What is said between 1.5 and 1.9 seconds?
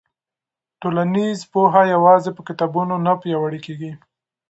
پوهه